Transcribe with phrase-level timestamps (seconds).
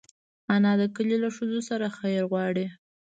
[0.53, 2.65] انا د کلي له ښځو سره خیر غواړي